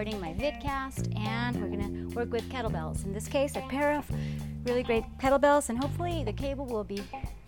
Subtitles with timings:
[0.00, 3.04] recording my vidcast, and we're gonna work with kettlebells.
[3.04, 4.10] In this case, a pair of
[4.64, 7.02] really great kettlebells, and hopefully the cable will be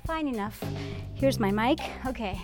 [0.07, 0.63] fine enough.
[1.15, 1.79] Here's my mic.
[2.05, 2.39] Okay,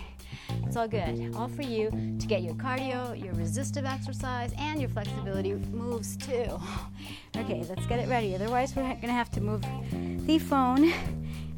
[0.65, 1.35] it's all good.
[1.35, 6.59] All for you to get your cardio, your resistive exercise, and your flexibility moves too.
[7.37, 8.33] Okay, let's get it ready.
[8.33, 9.63] Otherwise, we're gonna have to move
[10.25, 10.91] the phone.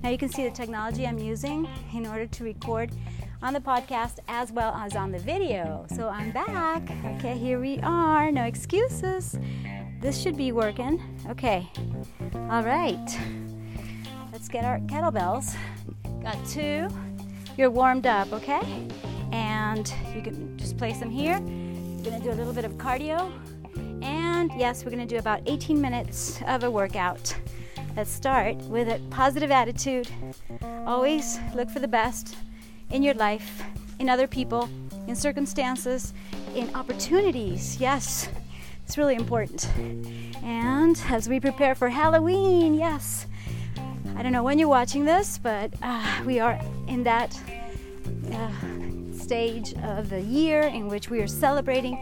[0.03, 2.91] Now you can see the technology I'm using in order to record
[3.41, 5.85] on the podcast as well as on the video.
[5.95, 6.83] So I'm back.
[7.17, 8.31] Okay, here we are.
[8.31, 9.37] No excuses.
[9.99, 11.01] This should be working.
[11.29, 11.67] Okay.
[12.49, 13.19] All right.
[14.31, 15.55] Let's get our kettlebells.
[16.21, 16.87] Got two.
[17.57, 18.87] You're warmed up, okay?
[19.31, 21.39] And you can just place them here.
[21.39, 23.31] We're gonna do a little bit of cardio.
[24.03, 27.35] And yes, we're gonna do about 18 minutes of a workout.
[27.95, 30.09] Let's start with a positive attitude.
[30.85, 32.35] Always look for the best
[32.91, 33.63] in your life,
[33.99, 34.69] in other people,
[35.07, 36.13] in circumstances,
[36.55, 37.79] in opportunities.
[37.79, 38.29] Yes,
[38.85, 39.67] it's really important.
[40.43, 43.27] And as we prepare for Halloween, yes,
[44.15, 47.39] I don't know when you're watching this, but uh, we are in that
[48.31, 48.49] uh,
[49.17, 51.97] stage of the year in which we are celebrating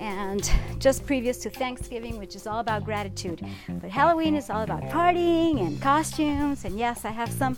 [0.00, 3.44] and just previous to Thanksgiving, which is all about gratitude.
[3.68, 7.56] But Halloween is all about partying and costumes, and yes, I have some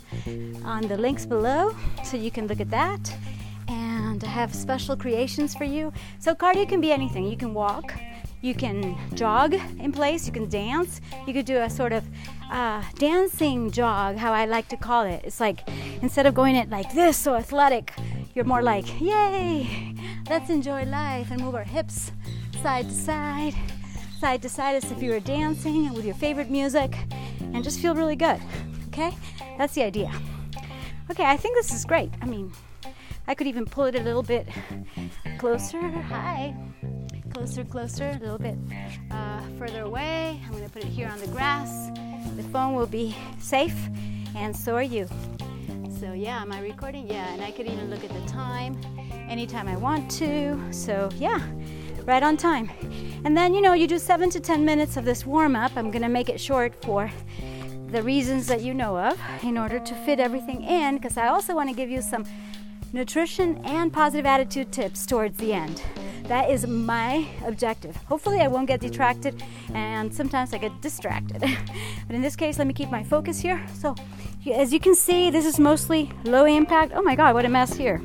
[0.65, 3.15] on the links below so you can look at that.
[3.69, 5.93] And I have special creations for you.
[6.19, 7.25] So, cardio can be anything.
[7.25, 7.93] You can walk,
[8.41, 12.03] you can jog in place, you can dance, you could do a sort of
[12.51, 15.21] uh, dancing jog, how I like to call it.
[15.23, 15.61] It's like
[16.01, 17.93] instead of going it like this, so athletic,
[18.35, 19.95] you're more like, yay,
[20.29, 22.11] let's enjoy life and move our hips
[22.63, 23.53] side to side,
[24.21, 26.95] side to side as if you were dancing with your favorite music
[27.41, 28.39] and just feel really good.
[28.87, 29.13] Okay?
[29.57, 30.09] That's the idea.
[31.11, 32.09] Okay, I think this is great.
[32.21, 32.53] I mean,
[33.27, 34.47] I could even pull it a little bit
[35.39, 35.81] closer.
[35.81, 36.55] Hi.
[37.33, 38.55] Closer, closer, a little bit
[39.11, 40.39] uh, further away.
[40.45, 41.89] I'm going to put it here on the grass.
[42.37, 43.75] The phone will be safe,
[44.37, 45.09] and so are you.
[45.99, 47.09] So, yeah, am I recording?
[47.09, 48.79] Yeah, and I could even look at the time
[49.27, 50.57] anytime I want to.
[50.71, 51.41] So, yeah,
[52.05, 52.69] right on time.
[53.25, 55.71] And then, you know, you do seven to 10 minutes of this warm up.
[55.75, 57.11] I'm to make it short for
[57.87, 61.55] the reasons that you know of in order to fit everything in, because I also
[61.55, 62.25] want to give you some
[62.91, 65.81] nutrition and positive attitude tips towards the end.
[66.23, 67.95] That is my objective.
[68.07, 69.43] Hopefully, I won't get detracted,
[69.73, 71.41] and sometimes I get distracted.
[72.07, 73.63] but in this case, let me keep my focus here.
[73.73, 73.95] So,
[74.51, 76.93] as you can see, this is mostly low impact.
[76.95, 78.01] Oh my god, what a mess here.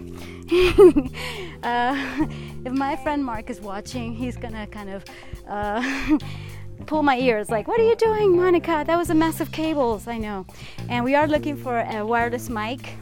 [1.63, 2.27] uh,
[2.65, 5.05] if my friend Mark is watching, he's gonna kind of
[5.49, 6.19] uh,
[6.87, 8.85] pull my ears like, What are you doing, Monica?
[8.87, 10.47] That was a mess of cables, I know.
[10.89, 12.95] And we are looking for a wireless mic.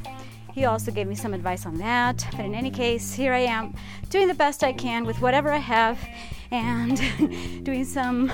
[0.53, 2.27] He also gave me some advice on that.
[2.33, 3.75] But in any case, here I am
[4.09, 5.99] doing the best I can with whatever I have
[6.51, 6.97] and
[7.65, 8.33] doing some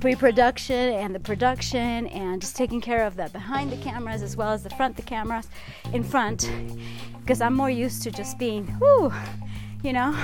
[0.00, 4.52] pre-production and the production and just taking care of the behind the cameras as well
[4.52, 5.48] as the front the cameras
[5.92, 6.50] in front
[7.26, 9.12] because I'm more used to just being whoo,
[9.82, 10.16] you know,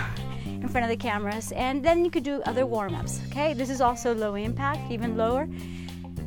[0.46, 1.50] in front of the cameras.
[1.50, 3.22] And then you could do other warm-ups.
[3.26, 5.48] Okay, this is also low impact, even lower.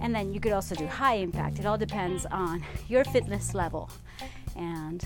[0.02, 1.60] And then you could also do high impact.
[1.60, 3.90] It all depends on your fitness level.
[4.58, 5.02] And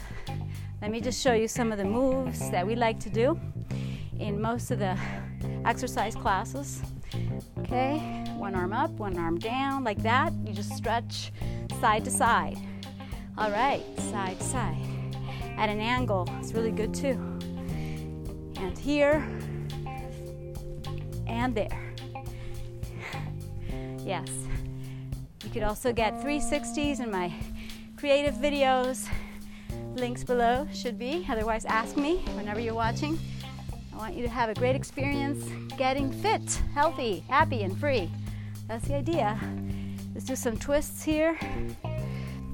[0.82, 3.40] let me just show you some of the moves that we like to do
[4.18, 4.98] in most of the
[5.66, 6.82] exercise classes.
[7.60, 8.00] Okay,
[8.38, 10.34] one arm up, one arm down, like that.
[10.44, 11.32] You just stretch
[11.80, 12.58] side to side.
[13.38, 14.99] All right, side to side.
[15.60, 17.20] At an angle, it's really good too.
[18.56, 19.28] And here,
[21.28, 21.94] and there.
[24.06, 24.30] Yes.
[25.44, 27.34] You could also get 360s in my
[27.98, 29.10] creative videos.
[29.96, 31.28] Links below should be.
[31.30, 33.20] Otherwise, ask me whenever you're watching.
[33.92, 35.44] I want you to have a great experience
[35.78, 38.10] getting fit, healthy, happy, and free.
[38.70, 39.38] That's the idea.
[40.14, 41.38] Let's do some twists here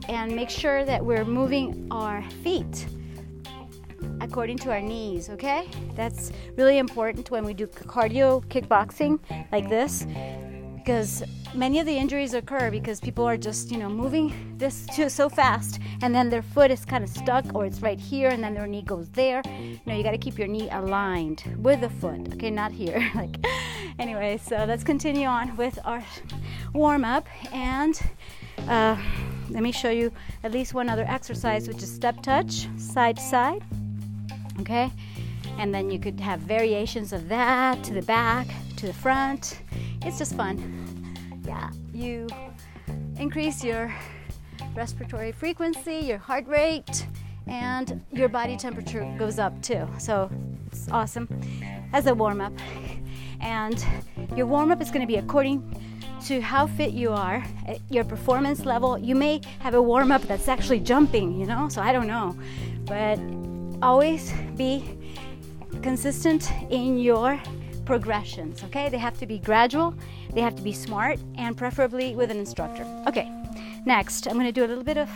[0.10, 2.88] and make sure that we're moving our feet
[4.22, 5.68] according to our knees, okay?
[5.96, 9.20] That's really important when we do cardio kickboxing
[9.52, 10.06] like this
[10.86, 11.24] because
[11.56, 15.28] many of the injuries occur because people are just you know moving this too so
[15.28, 18.54] fast and then their foot is kind of stuck or it's right here and then
[18.54, 21.90] their knee goes there you know you got to keep your knee aligned with the
[21.90, 23.36] foot okay not here like
[23.98, 26.04] anyway so let's continue on with our
[26.74, 28.00] warm up and
[28.68, 28.96] uh,
[29.50, 30.12] let me show you
[30.44, 33.64] at least one other exercise which is step touch side to side
[34.60, 34.92] okay
[35.58, 39.62] and then you could have variations of that to the back to the front
[40.06, 40.58] it's just fun.
[41.48, 42.28] Yeah, you
[43.18, 43.92] increase your
[44.76, 47.08] respiratory frequency, your heart rate,
[47.48, 49.88] and your body temperature goes up too.
[49.98, 50.30] So
[50.68, 51.28] it's awesome
[51.92, 52.54] as a warm up.
[53.42, 53.84] And
[54.36, 55.64] your warm up is going to be according
[56.26, 57.44] to how fit you are,
[57.90, 58.98] your performance level.
[58.98, 62.36] You may have a warm up that's actually jumping, you know, so I don't know.
[62.86, 63.20] But
[63.82, 64.98] always be
[65.82, 67.40] consistent in your
[67.86, 68.90] progressions, okay?
[68.90, 69.94] They have to be gradual,
[70.34, 72.84] they have to be smart, and preferably with an instructor.
[73.08, 73.32] Okay,
[73.86, 75.10] next, I'm gonna do a little bit of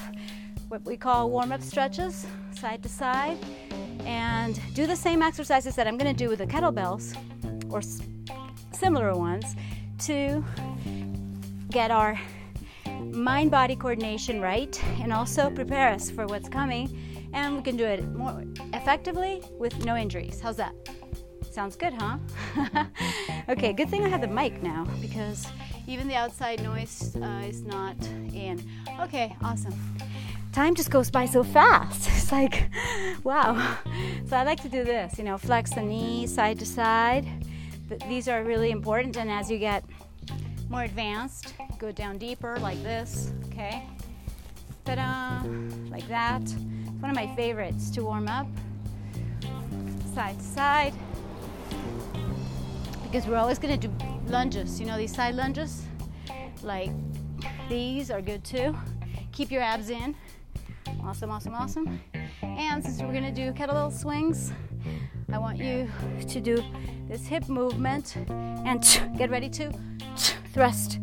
[0.67, 3.37] what we call warm up stretches, side to side,
[4.05, 7.17] and do the same exercises that I'm gonna do with the kettlebells
[7.71, 7.81] or
[8.71, 9.55] similar ones
[9.99, 10.43] to
[11.71, 12.19] get our
[13.11, 17.29] mind body coordination right and also prepare us for what's coming.
[17.33, 18.43] And we can do it more
[18.73, 20.41] effectively with no injuries.
[20.41, 20.73] How's that?
[21.51, 22.17] Sounds good, huh?
[23.49, 25.45] okay, good thing I have the mic now because
[25.87, 27.95] even the outside noise uh, is not
[28.33, 28.63] in.
[28.99, 29.73] Okay, awesome.
[30.51, 32.09] Time just goes by so fast.
[32.19, 32.69] It's like,
[33.23, 33.77] wow.
[34.27, 37.27] So I like to do this, you know, flex the knee side to side.
[38.07, 39.83] These are really important, and as you get
[40.69, 43.83] more advanced, go down deeper like this, okay?
[44.85, 45.41] Ta-da,
[45.89, 46.41] like that.
[46.43, 46.53] It's
[46.99, 48.47] one of my favorites to warm up.
[50.13, 50.93] Side to side.
[53.03, 53.91] Because we're always gonna do
[54.27, 55.83] lunges, you know, these side lunges?
[56.61, 56.91] Like
[57.67, 58.77] these are good too.
[59.31, 60.15] Keep your abs in.
[61.03, 61.99] Awesome, awesome, awesome.
[62.43, 64.51] And since we're gonna do kettlebell swings,
[65.31, 65.89] I want you
[66.27, 66.63] to do
[67.07, 68.17] this hip movement
[68.65, 68.83] and
[69.17, 69.71] get ready to
[70.53, 70.99] thrust,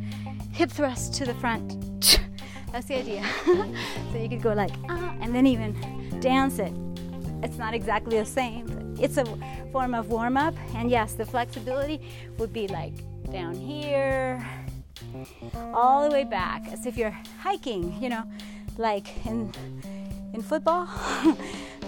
[0.53, 1.77] hip thrust to the front.
[2.73, 3.25] That's the idea.
[4.13, 6.73] so you could go like, ah, and then even dance it.
[7.43, 8.97] It's not exactly the same.
[9.01, 9.25] It's a
[9.73, 10.55] form of warm up.
[10.75, 12.01] And yes, the flexibility
[12.39, 12.95] would be like
[13.31, 14.47] down here,
[15.55, 18.25] all the way back, as if you're hiking, you know,
[18.79, 19.53] like in,
[20.33, 20.89] in football.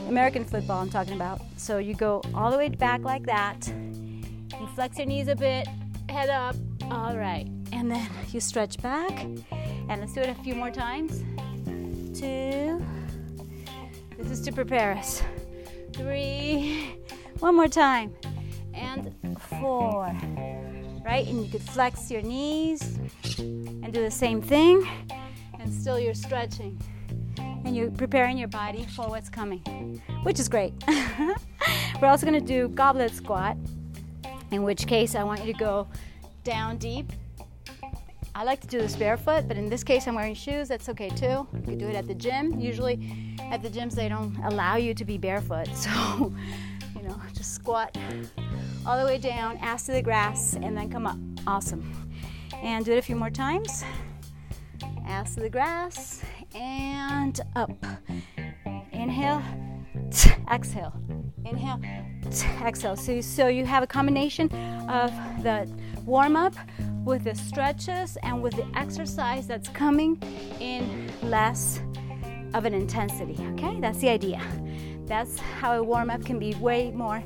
[0.09, 1.41] American football, I'm talking about.
[1.57, 3.69] So you go all the way back like that.
[3.69, 5.69] You flex your knees a bit,
[6.09, 6.57] head up.
[6.91, 7.47] All right.
[7.73, 9.25] And then you stretch back.
[9.89, 11.23] And let's do it a few more times.
[12.19, 12.85] Two.
[14.17, 15.23] This is to prepare us.
[15.95, 16.97] Three.
[17.39, 18.15] One more time.
[18.75, 19.15] And
[19.61, 20.17] four.
[21.05, 21.27] Right?
[21.27, 22.99] And you could flex your knees
[23.39, 24.87] and do the same thing.
[25.59, 26.81] And still you're stretching
[27.39, 30.73] and you're preparing your body for what's coming, which is great.
[32.01, 33.57] We're also going to do goblet squat,
[34.51, 35.89] in which case I want you to go
[36.49, 37.13] down deep.
[38.35, 40.67] I like to do this barefoot, but in this case I'm wearing shoes.
[40.69, 41.47] That's okay too.
[41.53, 42.59] You can do it at the gym.
[42.59, 46.33] Usually at the gyms they don't allow you to be barefoot, so
[46.97, 47.99] you know, just squat
[48.87, 51.19] all the way down, ass to the grass, and then come up.
[51.47, 52.11] Awesome.
[52.55, 53.85] And do it a few more times.
[55.07, 56.23] Ass to the grass,
[56.55, 57.71] and up.
[58.93, 59.43] Inhale,
[60.51, 60.95] exhale.
[61.45, 61.81] Inhale,
[62.65, 62.97] exhale.
[62.97, 64.51] So, so you have a combination
[64.89, 65.11] of
[65.43, 65.69] the
[66.09, 66.55] warm up
[67.05, 70.19] with the stretches and with the exercise that's coming
[70.59, 71.81] in less
[72.55, 73.37] of an intensity.
[73.53, 74.41] Okay, that's the idea.
[75.05, 77.23] That's how a warm up can be way more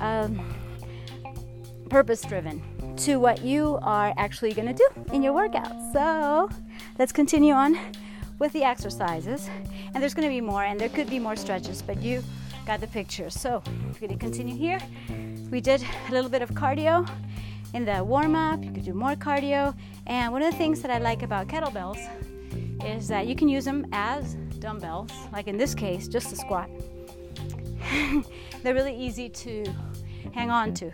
[0.00, 0.54] um,
[1.88, 2.62] purpose driven
[2.98, 5.72] to what you are actually going to do in your workout.
[5.94, 6.50] So
[6.98, 7.78] let's continue on
[8.38, 9.48] with the exercises.
[9.94, 12.22] And there's going to be more, and there could be more stretches, but you
[12.66, 13.30] got the picture.
[13.30, 14.78] So we're going to continue here.
[15.50, 17.08] We did a little bit of cardio
[17.76, 18.64] in the warm up.
[18.64, 19.76] You could do more cardio.
[20.06, 22.00] And one of the things that I like about kettlebells
[22.84, 26.70] is that you can use them as dumbbells, like in this case, just a squat.
[28.62, 29.64] They're really easy to
[30.32, 30.90] hang on to.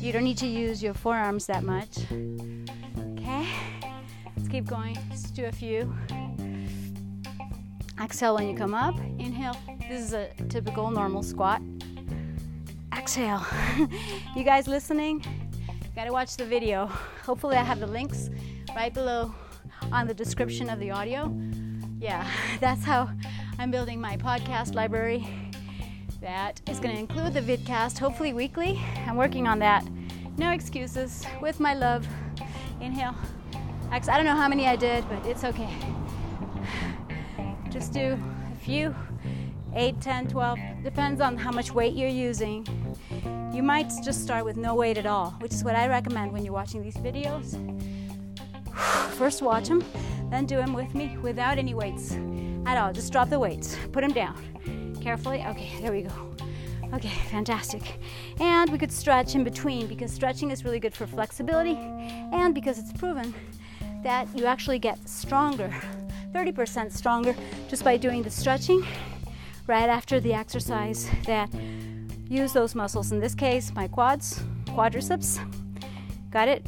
[0.00, 1.98] You don't need to use your forearms that much.
[3.12, 3.46] Okay?
[4.36, 4.98] Let's keep going.
[5.08, 5.94] Let's do a few.
[8.02, 8.98] Exhale when you come up.
[9.18, 9.56] Inhale.
[9.88, 11.62] This is a typical normal squat.
[13.06, 13.46] Exhale.
[14.34, 15.24] you guys listening?
[15.94, 16.86] Gotta watch the video.
[17.24, 18.30] Hopefully, I have the links
[18.74, 19.32] right below
[19.92, 21.32] on the description of the audio.
[22.00, 22.28] Yeah,
[22.60, 23.08] that's how
[23.60, 25.24] I'm building my podcast library.
[26.20, 28.82] That is going to include the vidcast, hopefully weekly.
[29.06, 29.86] I'm working on that.
[30.36, 31.24] No excuses.
[31.40, 32.04] With my love.
[32.80, 33.14] Inhale.
[33.92, 34.14] Exhale.
[34.14, 35.72] I don't know how many I did, but it's okay.
[37.70, 38.18] Just do
[38.52, 38.92] a few
[39.76, 42.66] 8, 10, 12, depends on how much weight you're using.
[43.56, 46.44] You might just start with no weight at all, which is what I recommend when
[46.44, 47.56] you're watching these videos.
[49.16, 49.82] First, watch them,
[50.28, 52.18] then do them with me without any weights
[52.66, 52.92] at all.
[52.92, 55.42] Just drop the weights, put them down carefully.
[55.46, 56.36] Okay, there we go.
[56.92, 57.98] Okay, fantastic.
[58.40, 62.78] And we could stretch in between because stretching is really good for flexibility and because
[62.78, 63.34] it's proven
[64.02, 65.74] that you actually get stronger,
[66.34, 67.34] 30% stronger,
[67.70, 68.84] just by doing the stretching
[69.66, 71.48] right after the exercise that
[72.28, 73.12] use those muscles.
[73.12, 75.38] In this case, my quads, quadriceps.
[76.30, 76.66] Got it?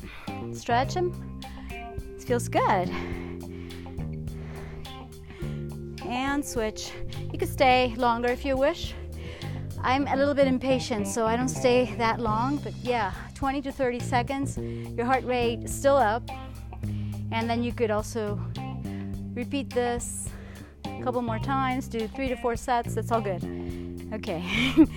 [0.53, 1.41] Stretch them.
[2.15, 2.91] This feels good.
[6.05, 6.93] And switch.
[7.33, 8.95] You could stay longer if you wish.
[9.83, 13.73] I'm a little bit impatient, so I don't stay that long, but yeah, 20 to
[13.73, 14.59] 30 seconds.
[14.59, 16.29] Your heart rate is still up.
[17.31, 18.41] And then you could also
[19.35, 20.29] repeat this
[20.85, 22.95] a couple more times, do three to four sets.
[22.95, 23.88] That's all good.
[24.13, 24.43] Okay,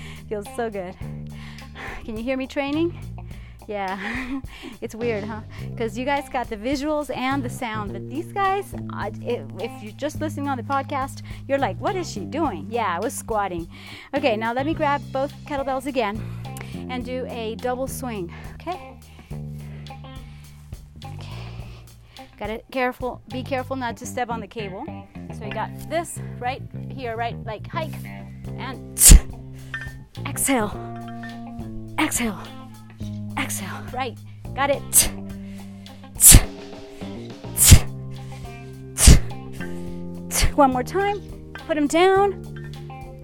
[0.29, 0.95] feels so good.
[2.05, 2.97] Can you hear me training?
[3.67, 4.41] Yeah,
[4.81, 5.41] it's weird, huh?
[5.69, 8.73] Because you guys got the visuals and the sound, but these guys,
[9.21, 12.67] if you're just listening on the podcast, you're like, what is she doing?
[12.69, 13.67] Yeah, I was squatting.
[14.13, 16.21] Okay, now let me grab both kettlebells again
[16.89, 18.71] and do a double swing, okay?
[18.71, 18.90] Okay,
[22.41, 24.83] gotta careful, be careful not to step on the cable.
[25.37, 27.93] So you got this right here, right, like hike,
[28.57, 28.97] and
[30.27, 30.71] exhale,
[31.99, 32.41] exhale
[33.51, 33.83] exhale.
[33.93, 34.17] Right.
[34.55, 35.11] Got it.
[40.55, 41.19] One more time.
[41.67, 42.31] Put them down.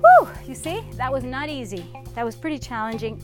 [0.01, 0.81] Whew, you see?
[0.93, 1.85] That was not easy.
[2.15, 3.21] That was pretty challenging.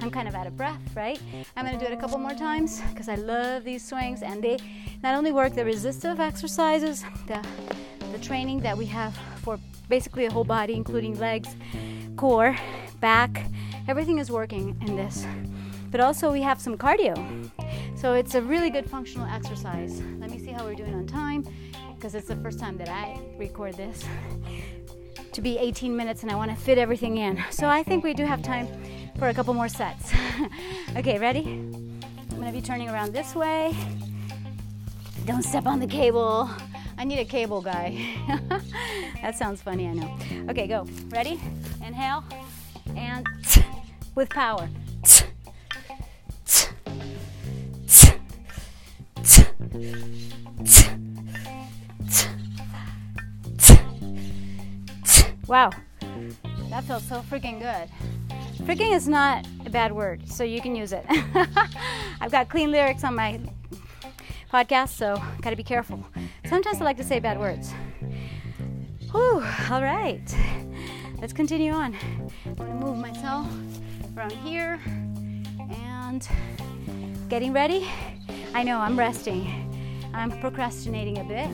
[0.00, 1.20] I'm kind of out of breath, right?
[1.56, 4.58] I'm to do it a couple more times because I love these swings and they
[5.02, 7.44] not only work the resistive exercises, the,
[8.12, 11.56] the training that we have for basically a whole body, including legs,
[12.16, 12.56] core,
[13.00, 13.46] back,
[13.88, 15.26] everything is working in this
[15.92, 17.14] but also we have some cardio.
[17.96, 20.00] So it's a really good functional exercise.
[20.18, 21.46] Let me see how we're doing on time
[21.94, 24.02] because it's the first time that I record this
[25.32, 27.42] to be 18 minutes and I want to fit everything in.
[27.50, 28.68] So I think we do have time
[29.18, 30.12] for a couple more sets.
[30.96, 31.40] okay, ready?
[31.40, 32.00] I'm
[32.30, 33.76] going to be turning around this way.
[35.24, 36.50] Don't step on the cable.
[36.98, 38.16] I need a cable guy.
[39.22, 40.18] that sounds funny, I know.
[40.50, 40.86] Okay, go.
[41.08, 41.40] Ready?
[41.84, 42.24] Inhale
[42.96, 43.26] and
[44.14, 44.68] with power.
[55.52, 55.70] Wow,
[56.70, 57.90] that feels so freaking good.
[58.66, 61.04] Freaking is not a bad word, so you can use it.
[62.22, 63.38] I've got clean lyrics on my
[64.50, 66.06] podcast, so gotta be careful.
[66.46, 67.70] Sometimes I like to say bad words.
[69.10, 70.22] Whew, all right.
[71.20, 71.94] Let's continue on.
[72.46, 73.46] I'm gonna move myself
[74.16, 74.80] around here
[75.70, 76.26] and
[77.28, 77.86] getting ready.
[78.54, 80.08] I know I'm resting.
[80.14, 81.50] I'm procrastinating a bit.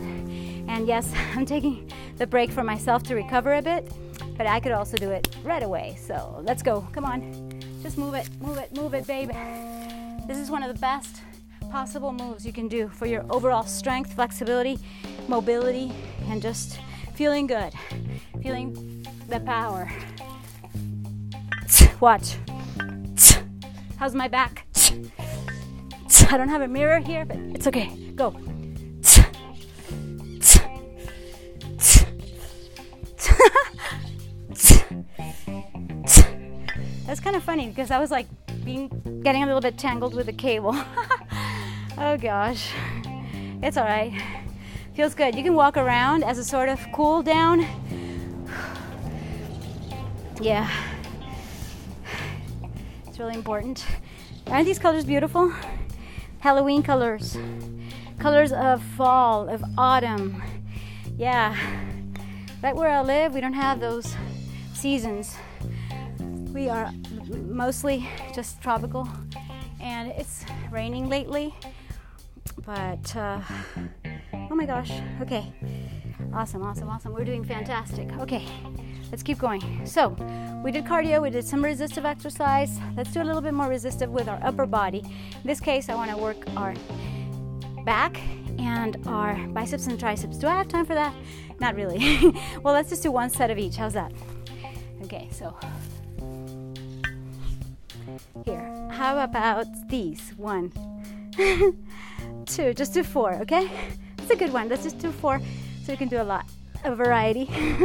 [0.69, 3.91] And yes, I'm taking the break for myself to recover a bit,
[4.37, 5.97] but I could also do it right away.
[6.01, 6.87] So let's go.
[6.93, 7.61] Come on.
[7.83, 9.31] Just move it, move it, move it, babe.
[10.27, 11.23] This is one of the best
[11.71, 14.79] possible moves you can do for your overall strength, flexibility,
[15.29, 15.93] mobility,
[16.29, 16.81] and just
[17.15, 17.73] feeling good,
[18.43, 19.91] feeling the power.
[22.01, 22.37] Watch.
[23.99, 24.67] How's my back?
[26.31, 27.89] I don't have a mirror here, but it's okay.
[28.15, 28.31] Go.
[37.29, 38.27] Kind of funny because I was like
[38.65, 38.89] being
[39.23, 40.75] getting a little bit tangled with the cable.
[41.99, 42.73] oh gosh.
[43.63, 44.19] It's all right.
[44.95, 45.35] Feels good.
[45.35, 47.61] You can walk around as a sort of cool down.
[50.41, 50.71] yeah.
[53.07, 53.85] It's really important.
[54.47, 55.53] Aren't these colors beautiful?
[56.39, 57.37] Halloween colors,
[58.19, 60.43] colors of fall, of autumn.
[61.19, 61.55] Yeah,
[62.63, 64.17] right where I live, we don't have those
[64.73, 65.37] seasons.
[66.55, 66.91] We are
[67.29, 69.09] mostly just tropical,
[69.81, 71.55] and it's raining lately.
[72.65, 73.41] But uh,
[74.35, 75.53] oh my gosh, okay,
[76.35, 77.13] awesome, awesome, awesome.
[77.13, 78.11] We're doing fantastic.
[78.21, 78.47] Okay,
[79.11, 79.87] let's keep going.
[79.87, 80.17] So,
[80.65, 82.79] we did cardio, we did some resistive exercise.
[82.97, 84.99] Let's do a little bit more resistive with our upper body.
[84.99, 86.75] In this case, I want to work our
[87.85, 88.21] back
[88.59, 90.37] and our biceps and triceps.
[90.37, 91.15] Do I have time for that?
[91.61, 92.19] Not really.
[92.63, 93.77] well, let's just do one set of each.
[93.77, 94.13] How's that?
[95.05, 95.57] Okay, so
[98.45, 98.89] here.
[98.91, 100.33] How about these?
[100.37, 100.73] One,
[102.47, 103.71] two, just do four, okay?
[104.19, 104.69] It's a good one.
[104.69, 105.41] Let's just do four
[105.85, 106.47] so we can do a lot,
[106.85, 107.49] a variety.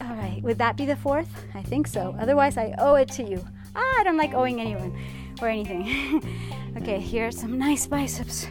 [0.00, 1.28] All right, would that be the fourth?
[1.54, 2.16] I think so.
[2.18, 3.44] Otherwise, I owe it to you.
[3.74, 4.98] Ah, I don't like owing anyone
[5.40, 6.22] or anything.
[6.76, 8.46] okay, here are some nice biceps.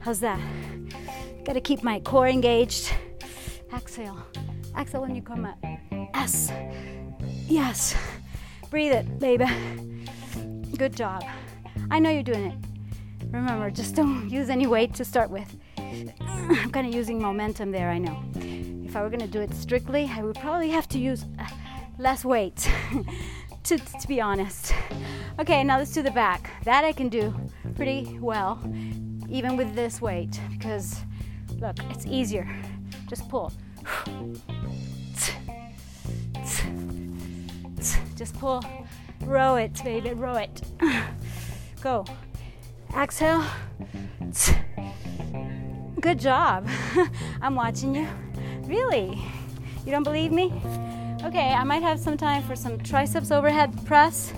[0.00, 0.40] How's that?
[1.44, 2.92] Gotta keep my core engaged.
[3.74, 4.18] Exhale.
[4.78, 5.58] Exhale when you come up.
[6.14, 6.52] S.
[7.46, 7.96] Yes.
[8.70, 9.46] Breathe it, baby.
[10.76, 11.24] Good job.
[11.90, 12.58] I know you're doing it.
[13.30, 15.56] Remember, just don't use any weight to start with.
[16.20, 18.22] I'm kind of using momentum there, I know
[18.88, 21.46] if I were going to do it strictly, I would probably have to use uh,
[21.98, 22.56] less weight
[23.64, 24.72] to, to be honest.
[25.38, 26.50] Okay, now let's do the back.
[26.64, 27.34] That I can do
[27.74, 28.58] pretty well,
[29.28, 31.02] even with this weight, because
[31.58, 32.48] look, it's easier.
[33.08, 33.52] Just pull.
[38.18, 38.64] Just pull.
[39.20, 40.62] Row it, baby, row it.
[41.80, 42.04] Go.
[42.96, 43.44] Exhale.
[46.00, 46.68] Good job.
[47.40, 48.08] I'm watching you.
[48.62, 49.22] Really?
[49.86, 50.52] You don't believe me?
[51.22, 54.32] Okay, I might have some time for some triceps overhead press.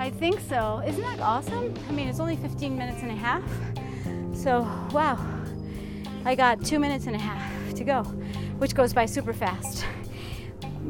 [0.00, 0.82] I think so.
[0.84, 1.74] Isn't that awesome?
[1.88, 3.44] I mean, it's only 15 minutes and a half.
[4.36, 5.16] So, wow.
[6.24, 8.02] I got two minutes and a half to go,
[8.58, 9.84] which goes by super fast.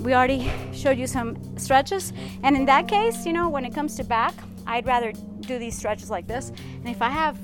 [0.00, 3.96] We already showed you some stretches, and in that case, you know, when it comes
[3.96, 4.34] to back,
[4.66, 6.50] I'd rather do these stretches like this.
[6.50, 7.38] And if I have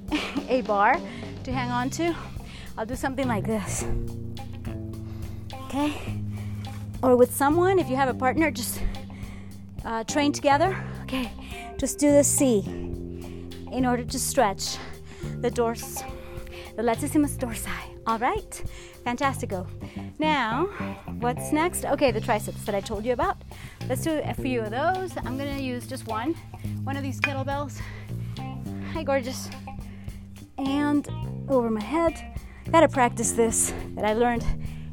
[0.48, 1.00] a bar
[1.44, 2.14] to hang on to,
[2.76, 3.84] I'll do something like this.
[5.66, 5.94] Okay?
[7.02, 8.80] Or with someone, if you have a partner, just
[9.84, 10.76] uh, train together.
[11.02, 11.30] Okay,
[11.78, 12.60] just do the C
[13.72, 14.76] in order to stretch
[15.40, 16.02] the dors,
[16.76, 17.68] the latissimus dorsi.
[18.06, 18.62] All right,
[19.04, 19.66] fantastico.
[20.18, 20.66] Now,
[21.20, 21.84] what's next?
[21.84, 23.36] Okay, the triceps that I told you about.
[23.88, 25.16] Let's do a few of those.
[25.18, 26.34] I'm gonna use just one,
[26.84, 27.80] one of these kettlebells.
[28.92, 29.50] Hi, gorgeous.
[30.58, 31.08] And
[31.48, 32.38] over my head.
[32.70, 34.44] Gotta practice this that I learned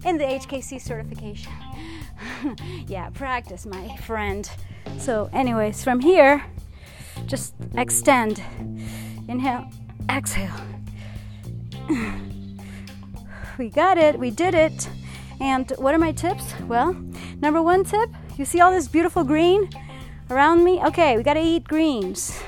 [0.05, 1.51] in the HKC certification.
[2.87, 4.49] yeah, practice, my friend.
[4.97, 6.43] So, anyways, from here,
[7.25, 8.41] just extend.
[9.27, 9.69] Inhale,
[10.09, 10.55] exhale.
[13.59, 14.89] we got it, we did it.
[15.41, 16.53] And what are my tips?
[16.67, 16.93] Well,
[17.41, 19.69] number one tip you see all this beautiful green
[20.29, 20.81] around me?
[20.85, 22.41] Okay, we gotta eat greens.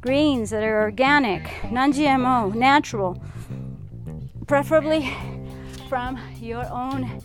[0.00, 3.22] Greens that are organic, non GMO, natural.
[4.48, 5.14] Preferably
[5.88, 7.22] from your own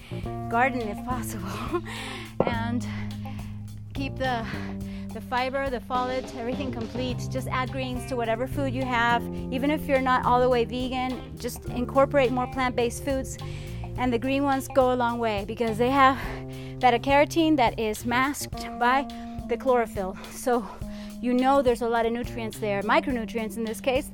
[0.50, 1.81] garden if possible.
[2.46, 2.88] and
[3.96, 4.46] keep the
[5.16, 7.18] the fiber, the folate, everything complete.
[7.32, 9.24] Just add greens to whatever food you have.
[9.50, 13.38] Even if you're not all the way vegan, just incorporate more plant-based foods.
[13.98, 16.18] And the green ones go a long way because they have
[16.82, 19.08] beta carotene that is masked by
[19.48, 20.18] the chlorophyll.
[20.32, 20.68] So
[21.22, 24.12] you know there's a lot of nutrients there, micronutrients in this case,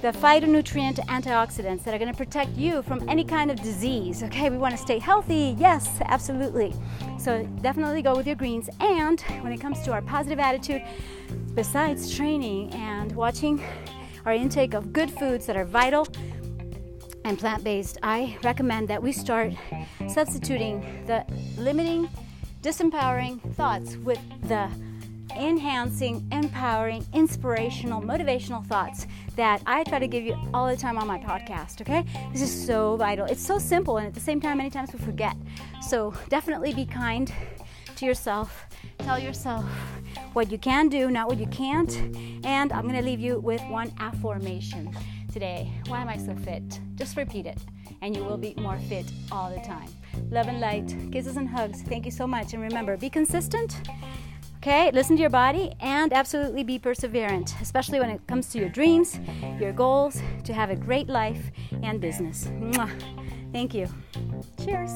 [0.00, 4.22] the phytonutrient antioxidants that are going to protect you from any kind of disease.
[4.22, 5.56] Okay, we want to stay healthy.
[5.58, 6.72] Yes, absolutely.
[7.18, 8.70] So definitely go with your greens.
[8.80, 10.82] And when it comes to our positive attitude,
[11.54, 13.60] besides training and watching
[14.24, 16.06] our intake of good foods that are vital
[17.24, 19.52] and plant based, I recommend that we start
[20.06, 22.08] substituting the limiting,
[22.62, 24.70] disempowering thoughts with the
[25.36, 31.06] enhancing, empowering, inspirational, motivational thoughts that I try to give you all the time on
[31.06, 32.04] my podcast, okay?
[32.32, 33.26] This is so vital.
[33.26, 35.36] It's so simple, and at the same time, many times we forget.
[35.80, 37.32] So definitely be kind
[37.96, 38.66] to yourself.
[38.98, 39.64] Tell yourself
[40.32, 41.92] what you can do, not what you can't.
[42.44, 44.94] And I'm gonna leave you with one affirmation
[45.32, 45.70] today.
[45.86, 46.80] Why am I so fit?
[46.94, 47.58] Just repeat it,
[48.02, 49.88] and you will be more fit all the time.
[50.30, 51.82] Love and light, kisses and hugs.
[51.82, 52.54] Thank you so much.
[52.54, 53.88] And remember, be consistent
[54.58, 58.68] Okay, listen to your body and absolutely be perseverant, especially when it comes to your
[58.68, 59.20] dreams,
[59.60, 62.48] your goals, to have a great life and business.
[62.58, 62.90] Mwah.
[63.52, 63.88] Thank you.
[64.64, 64.90] Cheers.